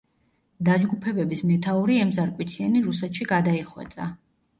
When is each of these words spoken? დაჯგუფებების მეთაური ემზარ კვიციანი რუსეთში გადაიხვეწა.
დაჯგუფებების 0.69 1.43
მეთაური 1.49 1.97
ემზარ 2.05 2.31
კვიციანი 2.39 2.81
რუსეთში 2.87 3.29
გადაიხვეწა. 3.33 4.09